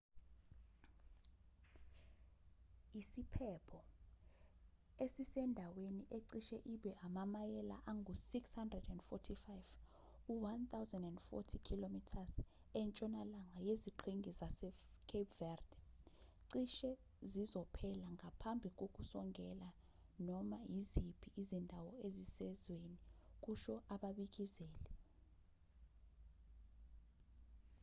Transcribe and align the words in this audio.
isiphepho 2.99 3.79
esisendaweni 5.05 6.03
ecishe 6.17 6.57
ibe 6.73 6.91
amamayela 7.05 7.77
angu-645 7.91 9.49
1040 10.29 11.67
km 11.67 11.95
entshonalanga 12.81 13.57
yeziqhingi 13.67 14.31
zasecape 14.39 15.31
verde 15.39 15.77
cishe 16.49 16.91
sizophela 17.31 18.07
ngaphambi 18.15 18.69
kokusongela 18.79 19.69
noma 20.27 20.57
iziphi 20.77 21.27
izindawo 21.41 21.91
ezisezweni 22.07 22.97
kusho 23.43 23.75
ababikezeli 23.93 24.91